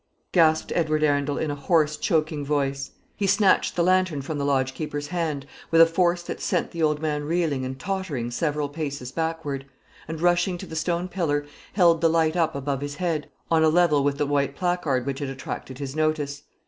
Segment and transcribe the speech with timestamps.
[0.31, 2.89] gasped Edward Arundel, in a hoarse, choking voice.
[3.15, 6.81] He snatched the lantern from the lodge keeper's hand with a force that sent the
[6.81, 9.67] old man reeling and tottering several paces backward;
[10.07, 13.69] and, rushing to the stone pillar, held the light up above his head, on a
[13.69, 16.41] level with the white placard which had attracted his notice.